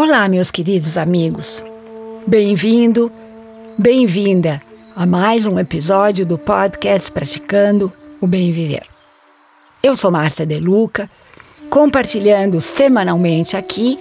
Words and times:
Olá, 0.00 0.28
meus 0.28 0.52
queridos 0.52 0.96
amigos. 0.96 1.64
Bem-vindo, 2.24 3.10
bem-vinda 3.76 4.62
a 4.94 5.04
mais 5.04 5.44
um 5.44 5.58
episódio 5.58 6.24
do 6.24 6.38
podcast 6.38 7.10
Praticando 7.10 7.92
o 8.20 8.26
Bem 8.28 8.52
Viver. 8.52 8.86
Eu 9.82 9.96
sou 9.96 10.12
Márcia 10.12 10.46
De 10.46 10.60
Luca, 10.60 11.10
compartilhando 11.68 12.60
semanalmente 12.60 13.56
aqui 13.56 13.98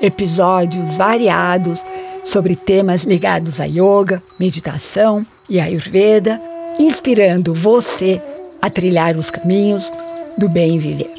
episódios 0.00 0.96
variados 0.96 1.78
sobre 2.24 2.56
temas 2.56 3.02
ligados 3.02 3.60
a 3.60 3.66
yoga, 3.66 4.22
meditação 4.40 5.26
e 5.46 5.60
ayurveda, 5.60 6.40
inspirando 6.78 7.52
você 7.52 8.18
a 8.62 8.70
trilhar 8.70 9.14
os 9.18 9.30
caminhos 9.30 9.92
do 10.38 10.48
bem 10.48 10.78
viver. 10.78 11.12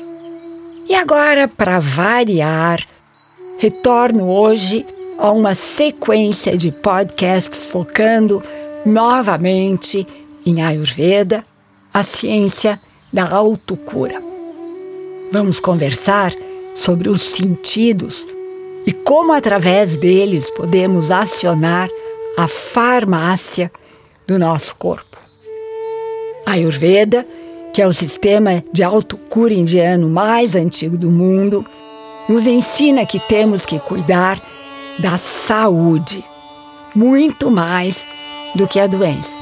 E 0.90 0.96
agora, 0.96 1.48
para 1.48 1.78
variar, 1.78 2.84
retorno 3.60 4.32
hoje 4.32 4.86
a 5.18 5.32
uma 5.32 5.54
sequência 5.54 6.58
de 6.58 6.72
podcasts 6.72 7.66
focando 7.66 8.42
novamente 8.86 10.08
em 10.46 10.62
Ayurveda, 10.62 11.44
a 11.94 12.02
ciência 12.02 12.80
da 13.12 13.30
autocura. 13.30 14.24
Vamos 15.32 15.60
conversar 15.60 16.34
sobre 16.74 17.10
os 17.10 17.22
sentidos 17.22 18.26
e 18.86 18.94
como, 18.94 19.34
através 19.34 19.98
deles, 19.98 20.50
podemos 20.50 21.12
acionar 21.12 21.90
a 22.38 22.48
farmácia 22.48 23.70
do 24.26 24.40
nosso 24.40 24.74
corpo. 24.78 25.18
Ayurveda, 26.46 27.28
que 27.74 27.82
é 27.82 27.86
o 27.86 27.92
sistema 27.92 28.64
de 28.72 28.84
autocura 28.84 29.54
indiano 29.54 30.08
mais 30.08 30.56
antigo 30.56 30.98
do 30.98 31.12
mundo, 31.12 31.66
nos 32.30 32.46
ensina 32.46 33.08
que 33.08 33.20
temos 33.20 33.66
que 33.66 33.80
cuidar 33.80 34.40
da 35.00 35.18
saúde, 35.18 36.24
muito 36.94 37.50
mais 37.50 38.08
do 38.54 38.68
que 38.68 38.80
a 38.80 38.86
doença. 38.86 39.36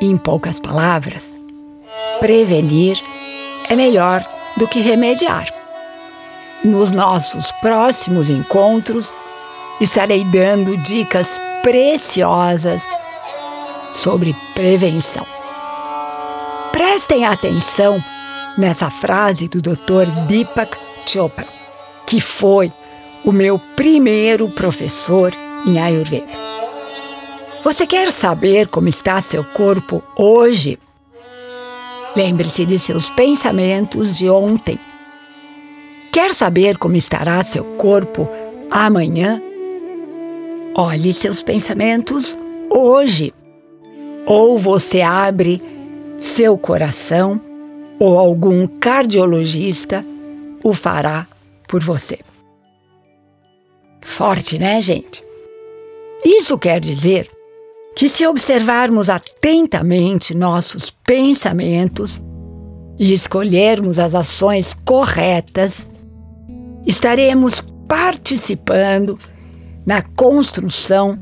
Em 0.00 0.16
poucas 0.16 0.58
palavras, 0.58 1.32
prevenir 2.18 3.00
é 3.68 3.76
melhor 3.76 4.26
do 4.56 4.66
que 4.66 4.80
remediar. 4.80 5.46
Nos 6.64 6.90
nossos 6.90 7.52
próximos 7.52 8.28
encontros, 8.28 9.12
estarei 9.80 10.24
dando 10.24 10.76
dicas 10.78 11.38
preciosas 11.62 12.82
sobre 13.94 14.34
prevenção. 14.54 15.26
Prestem 16.72 17.24
atenção 17.24 18.02
nessa 18.58 18.90
frase 18.90 19.46
do 19.46 19.62
Dr. 19.62 20.06
Deepak 20.26 20.76
Chopra, 21.06 21.46
que 22.06 22.20
foi 22.20 22.72
o 23.24 23.32
meu 23.32 23.58
primeiro 23.76 24.48
professor 24.48 25.32
em 25.66 25.80
Ayurveda. 25.80 26.26
Você 27.62 27.86
quer 27.86 28.10
saber 28.10 28.66
como 28.66 28.88
está 28.88 29.20
seu 29.20 29.44
corpo 29.44 30.02
hoje? 30.16 30.78
Lembre-se 32.16 32.66
de 32.66 32.78
seus 32.78 33.08
pensamentos 33.08 34.18
de 34.18 34.28
ontem. 34.28 34.78
Quer 36.12 36.34
saber 36.34 36.76
como 36.76 36.96
estará 36.96 37.42
seu 37.44 37.64
corpo 37.76 38.28
amanhã? 38.70 39.40
Olhe 40.74 41.12
seus 41.12 41.42
pensamentos 41.42 42.36
hoje. 42.68 43.32
Ou 44.26 44.58
você 44.58 45.00
abre 45.00 45.62
seu 46.18 46.58
coração, 46.58 47.40
ou 47.98 48.18
algum 48.18 48.66
cardiologista 48.66 50.04
o 50.62 50.72
fará 50.72 51.26
por 51.68 51.82
você. 51.82 52.18
Forte, 54.00 54.58
né, 54.58 54.80
gente? 54.80 55.24
Isso 56.24 56.58
quer 56.58 56.80
dizer 56.80 57.28
que, 57.96 58.08
se 58.08 58.26
observarmos 58.26 59.08
atentamente 59.08 60.34
nossos 60.34 60.90
pensamentos 60.90 62.22
e 62.98 63.12
escolhermos 63.12 63.98
as 63.98 64.14
ações 64.14 64.74
corretas, 64.84 65.86
estaremos 66.86 67.62
participando 67.88 69.18
na 69.84 70.02
construção 70.02 71.18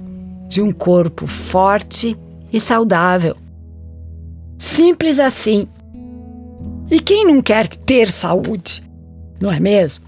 de 0.48 0.60
um 0.60 0.72
corpo 0.72 1.26
forte 1.26 2.16
e 2.52 2.60
saudável. 2.60 3.36
Simples 4.58 5.18
assim. 5.18 5.66
E 6.90 7.00
quem 7.00 7.24
não 7.24 7.40
quer 7.40 7.68
ter 7.68 8.10
saúde? 8.10 8.89
Não 9.40 9.50
é 9.50 9.58
mesmo? 9.58 10.04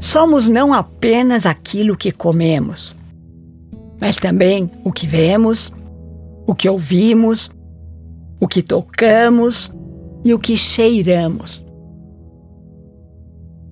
Somos 0.00 0.48
não 0.48 0.72
apenas 0.72 1.44
aquilo 1.44 1.96
que 1.96 2.10
comemos, 2.10 2.96
mas 4.00 4.16
também 4.16 4.70
o 4.82 4.90
que 4.90 5.06
vemos, 5.06 5.70
o 6.46 6.54
que 6.54 6.68
ouvimos, 6.68 7.50
o 8.40 8.48
que 8.48 8.62
tocamos 8.62 9.70
e 10.24 10.32
o 10.32 10.38
que 10.38 10.56
cheiramos. 10.56 11.62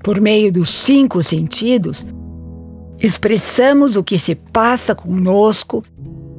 Por 0.04 0.20
meio 0.20 0.52
dos 0.52 0.68
cinco 0.68 1.22
sentidos, 1.22 2.06
expressamos 3.00 3.96
o 3.96 4.04
que 4.04 4.18
se 4.18 4.34
passa 4.34 4.94
conosco 4.94 5.82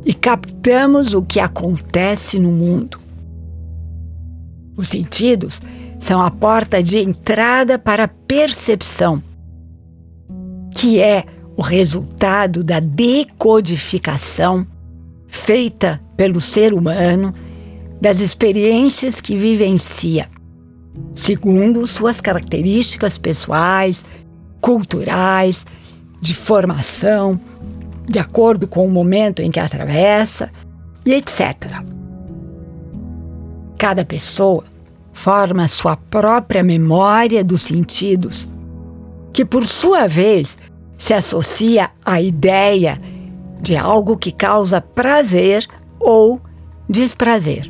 e 0.05 0.13
captamos 0.13 1.15
o 1.15 1.23
que 1.23 1.39
acontece 1.39 2.39
no 2.39 2.51
mundo. 2.51 2.99
Os 4.77 4.87
sentidos 4.87 5.61
são 5.99 6.21
a 6.21 6.31
porta 6.31 6.81
de 6.81 6.97
entrada 6.97 7.77
para 7.77 8.05
a 8.05 8.07
percepção, 8.07 9.21
que 10.73 11.01
é 11.01 11.25
o 11.57 11.61
resultado 11.61 12.63
da 12.63 12.79
decodificação 12.79 14.65
feita 15.27 16.01
pelo 16.15 16.39
ser 16.39 16.73
humano 16.73 17.33
das 18.01 18.21
experiências 18.21 19.19
que 19.19 19.35
vivencia, 19.35 20.29
segundo 21.13 21.85
suas 21.85 22.21
características 22.21 23.17
pessoais, 23.17 24.05
culturais, 24.61 25.65
de 26.21 26.33
formação, 26.33 27.39
de 28.07 28.19
acordo 28.19 28.67
com 28.67 28.85
o 28.85 28.91
momento 28.91 29.41
em 29.41 29.51
que 29.51 29.59
atravessa 29.59 30.49
e 31.05 31.13
etc. 31.13 31.83
Cada 33.77 34.03
pessoa 34.03 34.63
forma 35.19 35.67
sua 35.67 35.97
própria 35.97 36.63
memória 36.63 37.43
dos 37.43 37.63
sentidos, 37.63 38.47
que 39.33 39.43
por 39.43 39.67
sua 39.67 40.07
vez 40.07 40.57
se 40.97 41.13
associa 41.13 41.91
à 42.05 42.21
ideia 42.21 42.97
de 43.61 43.75
algo 43.75 44.15
que 44.15 44.31
causa 44.31 44.79
prazer 44.79 45.67
ou 45.99 46.39
desprazer. 46.87 47.69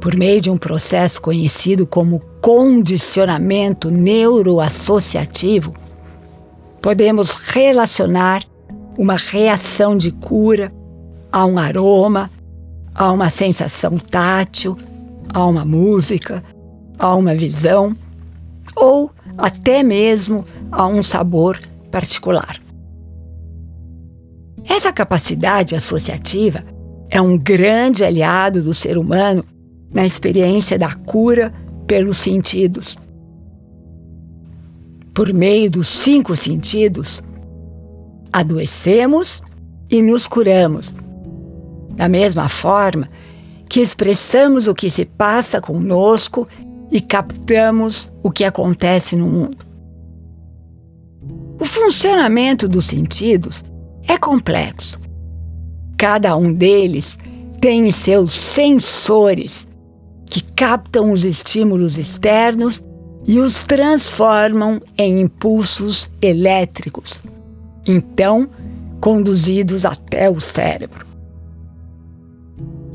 Por 0.00 0.16
meio 0.16 0.40
de 0.40 0.48
um 0.48 0.56
processo 0.56 1.20
conhecido 1.20 1.88
como 1.88 2.20
condicionamento 2.40 3.90
neuroassociativo, 3.90 5.74
podemos 6.80 7.38
relacionar 7.38 8.44
uma 8.96 9.16
reação 9.16 9.96
de 9.96 10.12
cura 10.12 10.72
a 11.32 11.44
um 11.44 11.58
aroma, 11.58 12.30
a 12.94 13.10
uma 13.10 13.28
sensação 13.28 13.98
tátil, 13.98 14.78
a 15.32 15.44
uma 15.46 15.64
música, 15.64 16.42
a 16.98 17.14
uma 17.14 17.34
visão 17.34 17.96
ou 18.74 19.10
até 19.36 19.82
mesmo 19.82 20.44
a 20.70 20.86
um 20.86 21.02
sabor 21.02 21.60
particular. 21.90 22.60
Essa 24.68 24.92
capacidade 24.92 25.74
associativa 25.74 26.62
é 27.10 27.20
um 27.20 27.38
grande 27.38 28.04
aliado 28.04 28.62
do 28.62 28.74
ser 28.74 28.98
humano 28.98 29.44
na 29.92 30.04
experiência 30.04 30.78
da 30.78 30.94
cura 30.94 31.52
pelos 31.86 32.18
sentidos. 32.18 32.96
Por 35.14 35.32
meio 35.32 35.70
dos 35.70 35.88
cinco 35.88 36.36
sentidos, 36.36 37.22
adoecemos 38.32 39.42
e 39.90 40.02
nos 40.02 40.28
curamos. 40.28 40.94
Da 41.96 42.08
mesma 42.08 42.48
forma 42.48 43.08
que 43.68 43.80
expressamos 43.80 44.68
o 44.68 44.74
que 44.74 44.88
se 44.88 45.04
passa 45.04 45.60
conosco 45.60 46.48
e 46.90 47.00
captamos 47.00 48.10
o 48.22 48.30
que 48.30 48.44
acontece 48.44 49.14
no 49.14 49.26
mundo. 49.26 49.58
O 51.60 51.64
funcionamento 51.64 52.68
dos 52.68 52.86
sentidos 52.86 53.62
é 54.06 54.16
complexo. 54.16 54.98
Cada 55.96 56.36
um 56.36 56.52
deles 56.52 57.18
tem 57.60 57.90
seus 57.90 58.32
sensores 58.32 59.68
que 60.26 60.42
captam 60.42 61.10
os 61.10 61.24
estímulos 61.24 61.98
externos 61.98 62.82
e 63.26 63.38
os 63.40 63.64
transformam 63.64 64.80
em 64.96 65.20
impulsos 65.20 66.10
elétricos, 66.22 67.20
então 67.86 68.48
conduzidos 69.00 69.84
até 69.84 70.30
o 70.30 70.40
cérebro. 70.40 71.06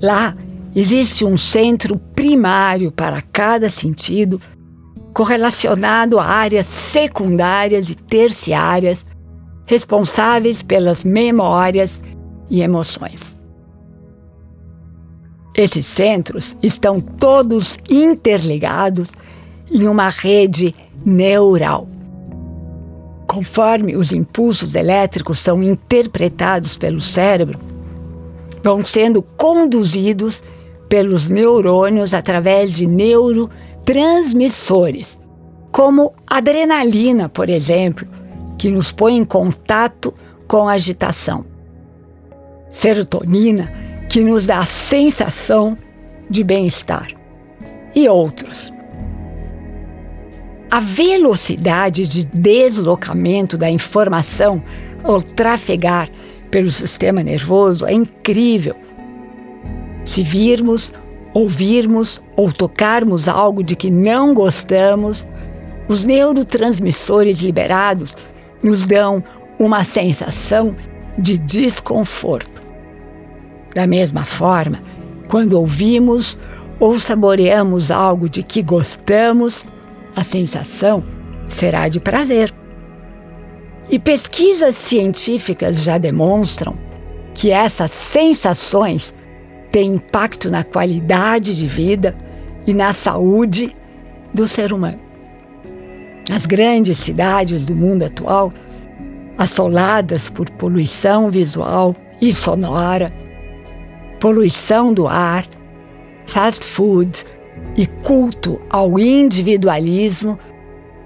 Lá 0.02 0.36
Existe 0.76 1.24
um 1.24 1.38
centro 1.38 1.98
primário 1.98 2.92
para 2.92 3.22
cada 3.22 3.70
sentido 3.70 4.42
correlacionado 5.14 6.20
a 6.20 6.26
áreas 6.26 6.66
secundárias 6.66 7.90
e 7.90 7.96
terciárias 7.96 9.06
responsáveis 9.66 10.64
pelas 10.64 11.04
memórias 11.04 12.02
e 12.50 12.62
emoções. 12.62 13.36
Esses 15.56 15.86
centros 15.86 16.58
estão 16.64 17.00
todos 17.00 17.78
interligados 17.88 19.10
em 19.72 19.88
uma 19.88 20.10
rede 20.10 20.74
neural. 21.06 21.88
Conforme 23.28 23.96
os 23.96 24.12
impulsos 24.12 24.74
elétricos 24.74 25.40
são 25.40 25.62
interpretados 25.62 26.76
pelo 26.76 27.00
cérebro, 27.00 27.60
vão 28.64 28.84
sendo 28.84 29.22
conduzidos 29.22 30.42
pelos 30.94 31.28
neurônios 31.28 32.14
através 32.14 32.76
de 32.76 32.86
neurotransmissores, 32.86 35.20
como 35.72 36.14
adrenalina, 36.28 37.28
por 37.28 37.50
exemplo, 37.50 38.08
que 38.60 38.70
nos 38.70 38.92
põe 38.92 39.18
em 39.18 39.26
contato 39.26 40.14
com 40.48 40.70
agitação. 40.70 41.46
Serotonina, 42.70 43.74
que 44.08 44.22
nos 44.22 44.46
dá 44.46 44.60
a 44.60 44.66
sensação 44.66 45.76
de 46.30 46.44
bem-estar. 46.44 47.08
E 47.96 48.08
outros. 48.08 48.72
A 50.70 50.80
velocidade 50.80 52.08
de 52.08 52.24
deslocamento 52.28 53.58
da 53.58 53.68
informação 53.68 54.62
ao 55.04 55.24
trafegar 55.24 56.08
pelo 56.52 56.70
sistema 56.70 57.24
nervoso 57.24 57.84
é 57.84 57.94
incrível. 57.94 58.76
Se 60.06 60.22
virmos, 60.22 60.94
ouvirmos 61.34 62.22
ou 62.36 62.52
tocarmos 62.52 63.28
algo 63.28 63.64
de 63.64 63.76
que 63.76 63.90
não 63.90 64.34
gostamos, 64.34 65.26
os 65.88 66.06
neurotransmissores 66.06 67.40
liberados 67.42 68.16
nos 68.62 68.86
dão 68.86 69.24
uma 69.60 69.84
sensação 69.84 70.76
de 71.18 71.38
desconforto. 71.38 72.62
Da 73.74 73.88
mesma 73.88 74.26
forma, 74.26 74.80
quando 75.28 75.54
ouvimos 75.54 76.38
ou 76.80 76.98
saboreamos 76.98 77.92
algo 77.92 78.30
de 78.30 78.44
que 78.44 78.62
gostamos, 78.62 79.66
a 80.16 80.24
sensação 80.24 81.04
será 81.50 81.88
de 81.88 82.00
prazer. 82.00 82.54
E 83.90 84.00
pesquisas 84.00 84.76
científicas 84.76 85.84
já 85.84 85.98
demonstram 85.98 86.78
que 87.34 87.52
essas 87.52 87.92
sensações 87.92 89.14
têm 89.74 89.96
impacto 89.96 90.52
na 90.52 90.64
qualidade 90.64 91.58
de 91.58 91.66
vida 91.66 92.16
e 92.68 92.76
na 92.76 92.94
saúde 92.94 93.76
do 94.32 94.48
ser 94.48 94.72
humano. 94.72 95.00
As 96.32 96.46
grandes 96.46 97.00
cidades 97.00 97.66
do 97.66 97.76
mundo 97.76 98.04
atual, 98.04 98.54
assoladas 99.36 100.30
por 100.30 100.48
poluição 100.52 101.32
visual 101.32 101.96
e 102.22 102.32
sonora, 102.32 103.12
poluição 104.20 104.94
do 104.94 105.08
ar, 105.08 105.48
fast 106.28 106.68
food 106.68 107.26
e 107.76 107.88
culto 107.88 108.62
ao 108.70 109.00
individualismo, 109.00 110.38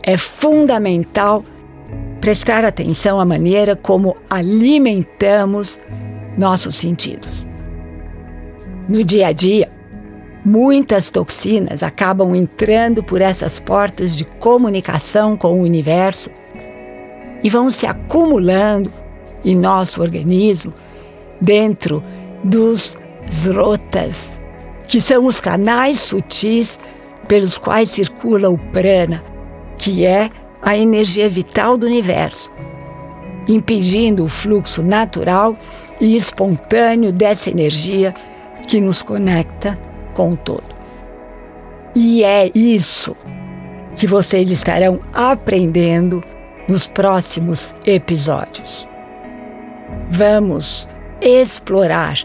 é 0.03 0.17
fundamental 0.17 1.43
prestar 2.19 2.65
atenção 2.65 3.17
à 3.17 3.23
maneira 3.23 3.77
como 3.77 4.17
alimentamos 4.29 5.79
nossos 6.37 6.75
sentidos. 6.75 7.46
No 8.87 9.03
dia 9.03 9.27
a 9.27 9.31
dia, 9.33 9.69
muitas 10.45 11.09
toxinas 11.09 11.83
acabam 11.83 12.33
entrando 12.33 13.03
por 13.03 13.21
essas 13.21 13.59
portas 13.59 14.15
de 14.15 14.23
comunicação 14.23 15.35
com 15.35 15.59
o 15.59 15.63
universo 15.63 16.29
e 17.43 17.49
vão 17.49 17.69
se 17.69 17.85
acumulando 17.85 18.89
em 19.43 19.57
nosso 19.57 20.01
organismo 20.01 20.73
dentro 21.41 22.01
dos 22.41 22.97
zrotas, 23.29 24.39
que 24.87 25.01
são 25.01 25.25
os 25.25 25.41
canais 25.41 25.99
sutis 25.99 26.79
pelos 27.27 27.57
quais 27.57 27.89
circula 27.89 28.49
o 28.49 28.57
prana, 28.57 29.21
que 29.77 30.05
é 30.05 30.29
a 30.61 30.77
energia 30.77 31.27
vital 31.27 31.75
do 31.75 31.85
universo, 31.85 32.49
impedindo 33.49 34.23
o 34.23 34.29
fluxo 34.29 34.81
natural 34.81 35.57
e 35.99 36.15
espontâneo 36.15 37.11
dessa 37.11 37.49
energia 37.49 38.13
que 38.67 38.81
nos 38.81 39.01
conecta 39.01 39.79
com 40.13 40.33
o 40.33 40.37
todo. 40.37 40.75
E 41.95 42.23
é 42.23 42.51
isso 42.53 43.15
que 43.95 44.05
vocês 44.05 44.51
estarão 44.51 44.99
aprendendo 45.13 46.21
nos 46.67 46.85
próximos 46.85 47.73
episódios. 47.85 48.87
Vamos 50.11 50.87
explorar 51.21 52.17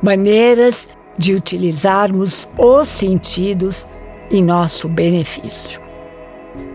maneiras 0.00 0.88
de 1.18 1.34
utilizarmos 1.34 2.48
os 2.56 2.88
sentidos 2.88 3.86
em 4.30 4.42
nosso 4.42 4.88
benefício. 4.88 5.80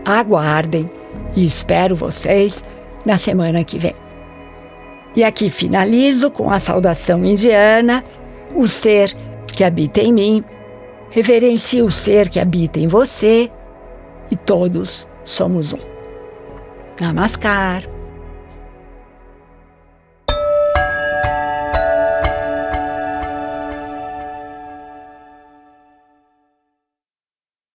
Aguardem 0.04 0.88
e 1.34 1.44
espero 1.44 1.96
vocês 1.96 2.62
na 3.04 3.16
semana 3.16 3.64
que 3.64 3.78
vem. 3.78 3.94
E 5.16 5.24
aqui 5.24 5.48
finalizo 5.48 6.30
com 6.30 6.50
a 6.50 6.58
saudação 6.58 7.24
indiana: 7.24 8.04
o 8.54 8.66
ser 8.68 9.14
que 9.46 9.64
habita 9.64 10.00
em 10.00 10.12
mim, 10.12 10.44
reverencie 11.10 11.82
o 11.82 11.90
ser 11.90 12.28
que 12.28 12.40
habita 12.40 12.78
em 12.78 12.88
você 12.88 13.50
e 14.30 14.36
todos 14.36 15.08
somos 15.24 15.72
um. 15.72 15.78
Namaskar. 17.00 17.93